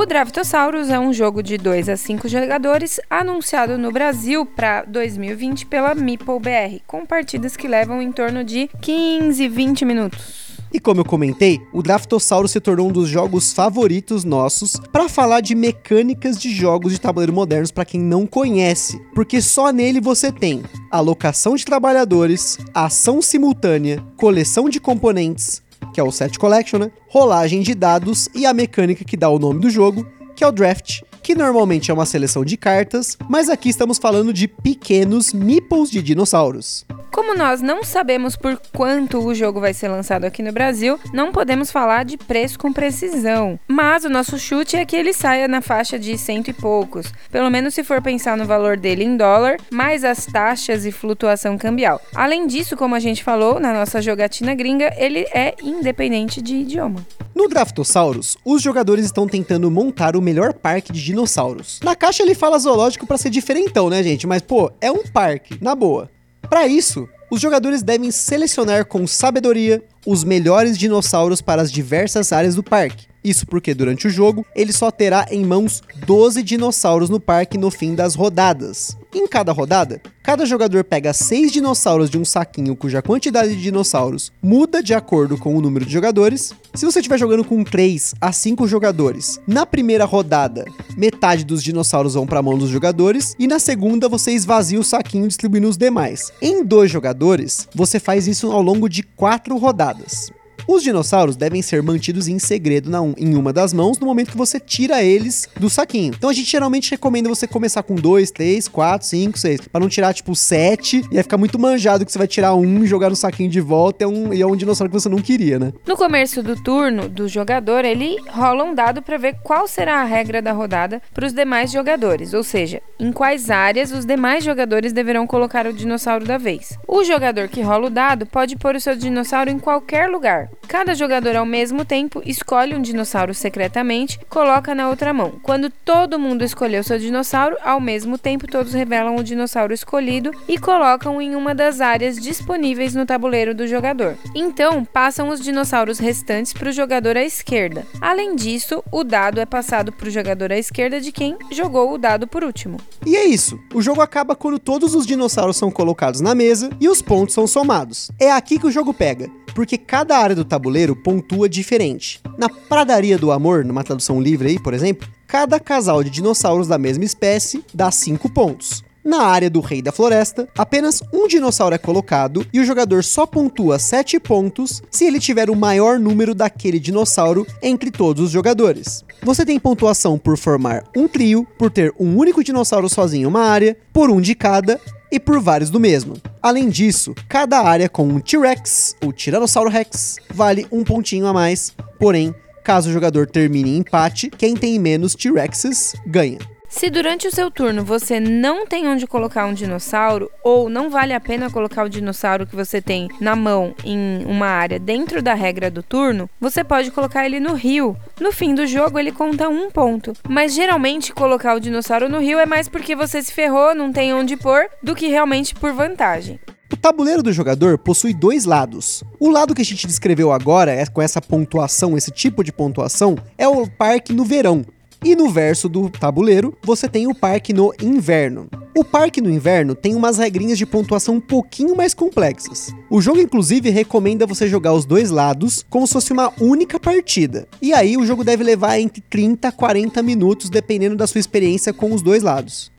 O 0.00 0.06
Draftosaurus 0.06 0.88
é 0.88 0.98
um 0.98 1.12
jogo 1.12 1.42
de 1.42 1.58
2 1.58 1.90
a 1.90 1.94
5 1.94 2.26
jogadores 2.26 2.98
anunciado 3.10 3.76
no 3.76 3.92
Brasil 3.92 4.46
para 4.46 4.82
2020 4.84 5.66
pela 5.66 5.94
Meeple 5.94 6.40
BR, 6.40 6.80
com 6.86 7.04
partidas 7.04 7.54
que 7.54 7.68
levam 7.68 8.00
em 8.00 8.10
torno 8.10 8.42
de 8.42 8.70
15, 8.80 9.46
20 9.46 9.84
minutos. 9.84 10.56
E 10.72 10.80
como 10.80 11.02
eu 11.02 11.04
comentei, 11.04 11.60
o 11.70 11.82
Draftossauro 11.82 12.48
se 12.48 12.58
tornou 12.60 12.88
um 12.88 12.92
dos 12.92 13.10
jogos 13.10 13.52
favoritos 13.52 14.24
nossos 14.24 14.80
para 14.90 15.06
falar 15.06 15.42
de 15.42 15.54
mecânicas 15.54 16.40
de 16.40 16.50
jogos 16.50 16.94
de 16.94 17.00
tabuleiro 17.00 17.34
modernos 17.34 17.70
para 17.70 17.84
quem 17.84 18.00
não 18.00 18.26
conhece, 18.26 18.98
porque 19.14 19.42
só 19.42 19.70
nele 19.70 20.00
você 20.00 20.32
tem 20.32 20.62
alocação 20.90 21.54
de 21.54 21.64
trabalhadores, 21.66 22.56
ação 22.72 23.20
simultânea, 23.20 24.02
coleção 24.16 24.66
de 24.70 24.80
componentes, 24.80 25.60
que 25.92 26.00
é 26.00 26.02
o 26.02 26.10
set 26.10 26.38
collection, 26.38 26.78
né? 26.78 26.90
rolagem 27.08 27.60
de 27.62 27.74
dados 27.74 28.28
e 28.34 28.46
a 28.46 28.54
mecânica 28.54 29.04
que 29.04 29.16
dá 29.16 29.28
o 29.28 29.38
nome 29.38 29.60
do 29.60 29.70
jogo, 29.70 30.06
que 30.34 30.44
é 30.44 30.46
o 30.46 30.52
draft, 30.52 31.02
que 31.22 31.34
normalmente 31.34 31.90
é 31.90 31.94
uma 31.94 32.06
seleção 32.06 32.44
de 32.44 32.56
cartas, 32.56 33.16
mas 33.28 33.48
aqui 33.48 33.68
estamos 33.68 33.98
falando 33.98 34.32
de 34.32 34.48
pequenos 34.48 35.32
meeples 35.32 35.90
de 35.90 36.02
dinossauros. 36.02 36.86
Como 37.12 37.34
nós 37.34 37.60
não 37.60 37.82
sabemos 37.82 38.36
por 38.36 38.60
quanto 38.72 39.18
o 39.18 39.34
jogo 39.34 39.60
vai 39.60 39.74
ser 39.74 39.88
lançado 39.88 40.24
aqui 40.24 40.42
no 40.42 40.52
Brasil, 40.52 40.98
não 41.12 41.32
podemos 41.32 41.70
falar 41.72 42.04
de 42.04 42.16
preço 42.16 42.58
com 42.58 42.72
precisão. 42.72 43.58
Mas 43.66 44.04
o 44.04 44.08
nosso 44.08 44.38
chute 44.38 44.76
é 44.76 44.84
que 44.84 44.94
ele 44.94 45.12
saia 45.12 45.48
na 45.48 45.60
faixa 45.60 45.98
de 45.98 46.16
cento 46.16 46.48
e 46.48 46.52
poucos, 46.52 47.12
pelo 47.30 47.50
menos 47.50 47.74
se 47.74 47.82
for 47.82 48.00
pensar 48.00 48.36
no 48.36 48.44
valor 48.44 48.76
dele 48.76 49.04
em 49.04 49.16
dólar, 49.16 49.56
mais 49.70 50.04
as 50.04 50.24
taxas 50.24 50.86
e 50.86 50.92
flutuação 50.92 51.58
cambial. 51.58 52.00
Além 52.14 52.46
disso, 52.46 52.76
como 52.76 52.94
a 52.94 53.00
gente 53.00 53.24
falou 53.24 53.58
na 53.58 53.72
nossa 53.72 54.00
jogatina 54.00 54.54
gringa, 54.54 54.94
ele 54.96 55.26
é 55.34 55.54
independente 55.62 56.40
de 56.40 56.56
idioma. 56.56 57.04
No 57.34 57.48
Draftosaurus, 57.48 58.36
os 58.44 58.62
jogadores 58.62 59.04
estão 59.04 59.26
tentando 59.26 59.70
montar 59.70 60.16
o 60.16 60.22
melhor 60.22 60.52
parque 60.52 60.92
de 60.92 61.02
dinossauros. 61.02 61.80
Na 61.82 61.96
caixa 61.96 62.22
ele 62.22 62.34
fala 62.34 62.58
zoológico 62.58 63.06
para 63.06 63.18
ser 63.18 63.30
diferentão, 63.30 63.90
né, 63.90 64.02
gente? 64.02 64.26
Mas 64.26 64.42
pô, 64.42 64.70
é 64.80 64.92
um 64.92 65.02
parque, 65.04 65.58
na 65.60 65.74
boa. 65.74 66.08
Para 66.50 66.66
isso, 66.66 67.08
os 67.30 67.40
jogadores 67.40 67.80
devem 67.80 68.10
selecionar 68.10 68.84
com 68.84 69.06
sabedoria 69.06 69.80
os 70.06 70.24
melhores 70.24 70.78
dinossauros 70.78 71.40
para 71.40 71.62
as 71.62 71.70
diversas 71.70 72.32
áreas 72.32 72.54
do 72.54 72.62
parque. 72.62 73.10
Isso 73.22 73.46
porque 73.46 73.74
durante 73.74 74.06
o 74.06 74.10
jogo 74.10 74.46
ele 74.56 74.72
só 74.72 74.90
terá 74.90 75.26
em 75.30 75.44
mãos 75.44 75.82
12 76.06 76.42
dinossauros 76.42 77.10
no 77.10 77.20
parque 77.20 77.58
no 77.58 77.70
fim 77.70 77.94
das 77.94 78.14
rodadas. 78.14 78.96
Em 79.12 79.26
cada 79.26 79.52
rodada, 79.52 80.00
cada 80.22 80.46
jogador 80.46 80.84
pega 80.84 81.12
6 81.12 81.52
dinossauros 81.52 82.08
de 82.08 82.16
um 82.16 82.24
saquinho 82.24 82.76
cuja 82.76 83.02
quantidade 83.02 83.56
de 83.56 83.62
dinossauros 83.62 84.32
muda 84.40 84.82
de 84.82 84.94
acordo 84.94 85.36
com 85.36 85.54
o 85.54 85.60
número 85.60 85.84
de 85.84 85.92
jogadores. 85.92 86.52
Se 86.74 86.86
você 86.86 87.00
estiver 87.00 87.18
jogando 87.18 87.44
com 87.44 87.62
3 87.62 88.14
a 88.20 88.32
5 88.32 88.66
jogadores, 88.68 89.40
na 89.46 89.66
primeira 89.66 90.04
rodada, 90.04 90.64
metade 90.96 91.44
dos 91.44 91.62
dinossauros 91.62 92.14
vão 92.14 92.26
para 92.26 92.38
a 92.38 92.42
mão 92.42 92.56
dos 92.56 92.70
jogadores 92.70 93.34
e 93.38 93.46
na 93.46 93.58
segunda 93.58 94.08
você 94.08 94.30
esvazia 94.30 94.78
o 94.80 94.84
saquinho 94.84 95.28
distribuindo 95.28 95.68
os 95.68 95.76
demais. 95.76 96.32
Em 96.40 96.64
dois 96.64 96.90
jogadores, 96.90 97.68
você 97.74 97.98
faz 97.98 98.28
isso 98.28 98.50
ao 98.52 98.62
longo 98.62 98.88
de 98.88 99.02
4 99.02 99.58
rodadas 99.58 99.89
pesadas. 99.94 100.32
Os 100.66 100.82
dinossauros 100.82 101.36
devem 101.36 101.62
ser 101.62 101.82
mantidos 101.82 102.28
em 102.28 102.38
segredo 102.38 102.90
na, 102.90 103.00
em 103.16 103.34
uma 103.34 103.52
das 103.52 103.72
mãos 103.72 103.98
no 103.98 104.06
momento 104.06 104.30
que 104.30 104.36
você 104.36 104.58
tira 104.58 105.02
eles 105.02 105.48
do 105.58 105.70
saquinho. 105.70 106.14
Então 106.16 106.30
a 106.30 106.32
gente 106.32 106.50
geralmente 106.50 106.90
recomenda 106.90 107.28
você 107.28 107.46
começar 107.46 107.82
com 107.82 107.94
2, 107.94 108.30
3, 108.30 108.68
4, 108.68 109.06
5, 109.06 109.38
6, 109.38 109.60
para 109.68 109.80
não 109.80 109.88
tirar 109.88 110.12
tipo 110.12 110.34
7 110.34 111.04
e 111.10 111.16
aí 111.16 111.22
ficar 111.22 111.38
muito 111.38 111.58
manjado 111.58 112.04
que 112.04 112.12
você 112.12 112.18
vai 112.18 112.26
tirar 112.26 112.54
um 112.54 112.84
jogar 112.86 113.10
no 113.10 113.16
saquinho 113.16 113.50
de 113.50 113.60
volta 113.60 114.02
e 114.02 114.04
é 114.04 114.08
um, 114.08 114.34
e 114.34 114.42
é 114.42 114.46
um 114.46 114.56
dinossauro 114.56 114.90
que 114.90 114.98
você 114.98 115.08
não 115.08 115.18
queria, 115.18 115.58
né? 115.58 115.72
No 115.86 115.96
começo 115.96 116.42
do 116.42 116.60
turno 116.62 117.08
do 117.08 117.28
jogador, 117.28 117.84
ele 117.84 118.16
rola 118.28 118.64
um 118.64 118.74
dado 118.74 119.02
para 119.02 119.16
ver 119.16 119.36
qual 119.42 119.66
será 119.66 120.00
a 120.00 120.04
regra 120.04 120.42
da 120.42 120.52
rodada 120.52 121.00
para 121.14 121.26
os 121.26 121.32
demais 121.32 121.70
jogadores, 121.70 122.34
ou 122.34 122.42
seja, 122.42 122.80
em 122.98 123.12
quais 123.12 123.50
áreas 123.50 123.92
os 123.92 124.04
demais 124.04 124.44
jogadores 124.44 124.92
deverão 124.92 125.26
colocar 125.26 125.66
o 125.66 125.72
dinossauro 125.72 126.24
da 126.24 126.38
vez. 126.38 126.78
O 126.86 127.04
jogador 127.04 127.48
que 127.48 127.62
rola 127.62 127.86
o 127.86 127.90
dado 127.90 128.26
pode 128.26 128.56
pôr 128.56 128.74
o 128.74 128.80
seu 128.80 128.96
dinossauro 128.96 129.50
em 129.50 129.58
qualquer 129.58 130.08
lugar, 130.08 130.49
Cada 130.68 130.94
jogador 130.94 131.34
ao 131.34 131.44
mesmo 131.44 131.84
tempo 131.84 132.22
escolhe 132.24 132.74
um 132.74 132.80
dinossauro 132.80 133.34
secretamente, 133.34 134.20
coloca 134.28 134.74
na 134.74 134.88
outra 134.88 135.12
mão. 135.12 135.32
Quando 135.42 135.68
todo 135.68 136.18
mundo 136.18 136.44
escolheu 136.44 136.84
seu 136.84 136.98
dinossauro, 136.98 137.56
ao 137.64 137.80
mesmo 137.80 138.16
tempo 138.16 138.46
todos 138.46 138.72
revelam 138.72 139.16
o 139.16 139.24
dinossauro 139.24 139.74
escolhido 139.74 140.30
e 140.46 140.58
colocam 140.58 141.20
em 141.20 141.34
uma 141.34 141.54
das 141.54 141.80
áreas 141.80 142.16
disponíveis 142.16 142.94
no 142.94 143.04
tabuleiro 143.04 143.54
do 143.54 143.66
jogador. 143.66 144.16
Então, 144.34 144.84
passam 144.84 145.28
os 145.28 145.40
dinossauros 145.40 145.98
restantes 145.98 146.52
para 146.52 146.68
o 146.68 146.72
jogador 146.72 147.16
à 147.16 147.24
esquerda. 147.24 147.84
Além 148.00 148.36
disso, 148.36 148.82
o 148.92 149.02
dado 149.02 149.40
é 149.40 149.46
passado 149.46 149.90
para 149.90 150.06
o 150.06 150.10
jogador 150.10 150.52
à 150.52 150.56
esquerda 150.56 151.00
de 151.00 151.10
quem 151.10 151.36
jogou 151.50 151.92
o 151.92 151.98
dado 151.98 152.28
por 152.28 152.44
último. 152.44 152.76
E 153.04 153.16
é 153.16 153.24
isso. 153.24 153.58
O 153.74 153.82
jogo 153.82 154.00
acaba 154.00 154.36
quando 154.36 154.58
todos 154.58 154.94
os 154.94 155.06
dinossauros 155.06 155.56
são 155.56 155.70
colocados 155.70 156.20
na 156.20 156.34
mesa 156.34 156.70
e 156.80 156.88
os 156.88 157.02
pontos 157.02 157.34
são 157.34 157.46
somados. 157.46 158.10
É 158.20 158.30
aqui 158.30 158.58
que 158.58 158.66
o 158.66 158.70
jogo 158.70 158.94
pega 158.94 159.28
porque 159.50 159.76
cada 159.76 160.16
área 160.16 160.34
do 160.40 160.44
tabuleiro 160.44 160.96
pontua 160.96 161.48
diferente. 161.48 162.20
Na 162.38 162.48
Pradaria 162.48 163.18
do 163.18 163.30
Amor, 163.30 163.64
numa 163.64 163.84
tradução 163.84 164.20
livre 164.20 164.48
aí, 164.48 164.58
por 164.58 164.72
exemplo, 164.72 165.06
cada 165.26 165.60
casal 165.60 166.02
de 166.02 166.08
dinossauros 166.08 166.66
da 166.66 166.78
mesma 166.78 167.04
espécie 167.04 167.62
dá 167.74 167.90
5 167.90 168.30
pontos. 168.30 168.82
Na 169.04 169.22
área 169.22 169.48
do 169.48 169.60
Rei 169.60 169.80
da 169.80 169.92
Floresta, 169.92 170.46
apenas 170.56 171.02
um 171.12 171.26
dinossauro 171.26 171.74
é 171.74 171.78
colocado 171.78 172.46
e 172.52 172.60
o 172.60 172.64
jogador 172.64 173.02
só 173.02 173.24
pontua 173.24 173.78
7 173.78 174.20
pontos 174.20 174.82
se 174.90 175.04
ele 175.04 175.18
tiver 175.18 175.48
o 175.48 175.56
maior 175.56 175.98
número 175.98 176.34
daquele 176.34 176.78
dinossauro 176.78 177.46
entre 177.62 177.90
todos 177.90 178.24
os 178.24 178.30
jogadores. 178.30 179.04
Você 179.22 179.44
tem 179.44 179.58
pontuação 179.58 180.18
por 180.18 180.36
formar 180.36 180.84
um 180.94 181.08
trio, 181.08 181.46
por 181.58 181.70
ter 181.70 181.94
um 181.98 182.16
único 182.16 182.44
dinossauro 182.44 182.88
sozinho 182.88 183.24
em 183.24 183.26
uma 183.26 183.42
área, 183.42 183.76
por 183.92 184.10
um 184.10 184.20
de 184.20 184.34
cada 184.34 184.80
e 185.10 185.18
por 185.18 185.40
vários 185.40 185.70
do 185.70 185.80
mesmo. 185.80 186.16
Além 186.42 186.68
disso, 186.68 187.14
cada 187.28 187.60
área 187.60 187.88
com 187.88 188.04
um 188.04 188.20
T-Rex 188.20 188.94
ou 189.04 189.12
Tiranossauro 189.12 189.70
Rex 189.70 190.16
vale 190.32 190.66
um 190.70 190.84
pontinho 190.84 191.26
a 191.26 191.32
mais, 191.32 191.74
porém 191.98 192.34
Caso 192.62 192.90
o 192.90 192.92
jogador 192.92 193.26
termine 193.26 193.70
em 193.70 193.78
empate, 193.78 194.30
quem 194.30 194.54
tem 194.54 194.78
menos 194.78 195.14
T-Rexes 195.14 195.94
ganha. 196.06 196.38
Se 196.70 196.88
durante 196.88 197.26
o 197.26 197.34
seu 197.34 197.50
turno 197.50 197.84
você 197.84 198.20
não 198.20 198.64
tem 198.64 198.86
onde 198.86 199.04
colocar 199.04 199.44
um 199.44 199.52
dinossauro, 199.52 200.30
ou 200.42 200.70
não 200.70 200.88
vale 200.88 201.12
a 201.12 201.20
pena 201.20 201.50
colocar 201.50 201.84
o 201.84 201.88
dinossauro 201.88 202.46
que 202.46 202.54
você 202.54 202.80
tem 202.80 203.08
na 203.20 203.34
mão 203.34 203.74
em 203.84 204.24
uma 204.24 204.46
área 204.46 204.78
dentro 204.78 205.20
da 205.20 205.34
regra 205.34 205.68
do 205.68 205.82
turno, 205.82 206.30
você 206.40 206.62
pode 206.62 206.92
colocar 206.92 207.26
ele 207.26 207.40
no 207.40 207.54
rio. 207.54 207.96
No 208.20 208.30
fim 208.30 208.54
do 208.54 208.68
jogo 208.68 209.00
ele 209.00 209.10
conta 209.10 209.48
um 209.48 209.68
ponto. 209.68 210.12
Mas 210.28 210.54
geralmente 210.54 211.12
colocar 211.12 211.56
o 211.56 211.60
dinossauro 211.60 212.08
no 212.08 212.20
rio 212.20 212.38
é 212.38 212.46
mais 212.46 212.68
porque 212.68 212.94
você 212.94 213.20
se 213.20 213.32
ferrou, 213.32 213.74
não 213.74 213.92
tem 213.92 214.14
onde 214.14 214.36
pôr, 214.36 214.68
do 214.80 214.94
que 214.94 215.08
realmente 215.08 215.56
por 215.56 215.72
vantagem. 215.72 216.38
O 216.72 216.76
tabuleiro 216.76 217.22
do 217.22 217.32
jogador 217.32 217.78
possui 217.78 218.14
dois 218.14 218.44
lados. 218.44 219.02
O 219.18 219.28
lado 219.28 219.56
que 219.56 219.62
a 219.62 219.64
gente 219.64 219.88
descreveu 219.88 220.30
agora, 220.30 220.70
é 220.70 220.86
com 220.86 221.02
essa 221.02 221.20
pontuação, 221.20 221.96
esse 221.96 222.12
tipo 222.12 222.44
de 222.44 222.52
pontuação, 222.52 223.18
é 223.36 223.48
o 223.48 223.68
parque 223.68 224.12
no 224.12 224.24
verão. 224.24 224.64
E 225.02 225.16
no 225.16 225.30
verso 225.30 225.66
do 225.66 225.88
tabuleiro, 225.88 226.54
você 226.62 226.86
tem 226.86 227.06
o 227.06 227.14
parque 227.14 227.54
no 227.54 227.72
inverno. 227.80 228.50
O 228.76 228.84
parque 228.84 229.20
no 229.20 229.30
inverno 229.30 229.74
tem 229.74 229.94
umas 229.94 230.18
regrinhas 230.18 230.58
de 230.58 230.66
pontuação 230.66 231.14
um 231.14 231.20
pouquinho 231.20 231.74
mais 231.74 231.94
complexas. 231.94 232.70
O 232.90 233.00
jogo, 233.00 233.18
inclusive, 233.18 233.70
recomenda 233.70 234.26
você 234.26 234.46
jogar 234.46 234.74
os 234.74 234.84
dois 234.84 235.10
lados 235.10 235.64
como 235.70 235.86
se 235.86 235.94
fosse 235.94 236.12
uma 236.12 236.32
única 236.38 236.78
partida. 236.78 237.48
E 237.62 237.72
aí 237.72 237.96
o 237.96 238.04
jogo 238.04 238.22
deve 238.22 238.44
levar 238.44 238.78
entre 238.78 239.00
30 239.00 239.48
a 239.48 239.52
40 239.52 240.02
minutos, 240.02 240.50
dependendo 240.50 240.96
da 240.96 241.06
sua 241.06 241.18
experiência 241.18 241.72
com 241.72 241.94
os 241.94 242.02
dois 242.02 242.22
lados. 242.22 242.70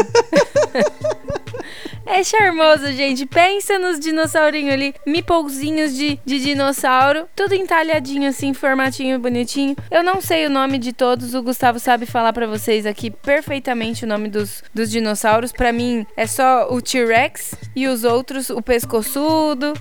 é 2.06 2.24
charmoso, 2.24 2.92
gente. 2.92 3.26
Pensa 3.26 3.80
nos 3.80 4.00
dinossaurinhos 4.00 4.74
ali, 4.74 4.94
mipouzinhos 5.06 5.96
de, 5.96 6.20
de 6.26 6.40
dinossauro, 6.40 7.26
tudo 7.36 7.56
entalhadinho 7.56 8.30
assim, 8.30 8.54
formatinho 8.54 9.20
bonitinho. 9.20 9.76
Eu 9.90 10.04
não 10.04 10.22
sei 10.22 10.46
o 10.46 10.50
nome 10.50 10.78
de 10.78 10.94
todos, 10.94 11.34
o 11.34 11.42
Gustavo 11.42 11.80
sabe 11.80 12.06
falar 12.06 12.34
para 12.34 12.48
vocês 12.48 12.86
aqui 12.86 13.10
perfeitamente 13.10 14.06
o 14.06 14.08
nome 14.08 14.30
dos, 14.30 14.64
dos 14.74 14.90
dinossauros. 14.90 15.52
Para 15.52 15.72
mim 15.72 16.06
é 16.16 16.28
só 16.28 16.68
o 16.72 16.82
T-Rex 16.82 17.56
e 17.76 17.88
os 17.88 18.04
outros, 18.04 18.50
o 18.50 18.62
pescoçudo. 18.62 19.74